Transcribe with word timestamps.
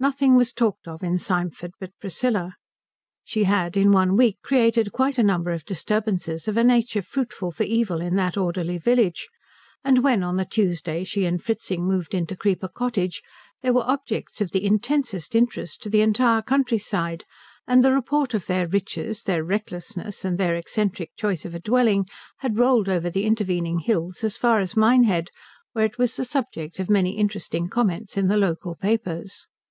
Nothing 0.00 0.36
was 0.36 0.52
talked 0.54 0.88
of 0.88 1.02
in 1.02 1.16
Symford 1.18 1.72
but 1.80 1.92
Priscilla. 2.00 2.54
She 3.24 3.44
had 3.44 3.76
in 3.78 3.92
one 3.92 4.16
week 4.16 4.38
created 4.42 4.92
quite 4.92 5.18
a 5.18 5.22
number 5.22 5.50
of 5.52 5.64
disturbances 5.64 6.48
of 6.48 6.56
a 6.56 6.64
nature 6.64 7.00
fruitful 7.02 7.50
for 7.50 7.62
evil 7.64 8.00
in 8.02 8.14
that 8.16 8.36
orderly 8.38 8.76
village; 8.78 9.28
and 9.84 10.02
when 10.02 10.22
on 10.22 10.36
the 10.36 10.44
Tuesday 10.44 11.02
she 11.04 11.24
and 11.24 11.42
Fritzing 11.42 11.86
moved 11.86 12.14
into 12.14 12.36
Creeper 12.36 12.68
Cottage 12.68 13.22
they 13.62 13.70
were 13.70 13.86
objects 13.88 14.40
of 14.42 14.50
the 14.52 14.64
intensest 14.64 15.34
interest 15.34 15.82
to 15.82 15.90
the 15.90 16.02
entire 16.02 16.42
country 16.42 16.78
side, 16.78 17.24
and 17.66 17.82
the 17.84 17.92
report 17.92 18.32
of 18.34 18.46
their 18.46 18.66
riches, 18.66 19.22
their 19.22 19.44
recklessness, 19.44 20.24
and 20.26 20.38
their 20.38 20.54
eccentric 20.56 21.10
choice 21.16 21.44
of 21.46 21.54
a 21.54 21.60
dwelling 21.60 22.06
had 22.38 22.58
rolled 22.58 22.88
over 22.88 23.08
the 23.10 23.24
intervening 23.24 23.78
hills 23.78 24.24
as 24.24 24.36
far 24.38 24.60
as 24.60 24.76
Minehead, 24.76 25.28
where 25.72 25.84
it 25.86 25.98
was 25.98 26.16
the 26.16 26.24
subject 26.24 26.78
of 26.78 26.90
many 26.90 27.12
interesting 27.16 27.68
comments 27.68 28.16
in 28.16 28.28
the 28.28 28.38
local 28.38 28.74
papers. 28.74 29.48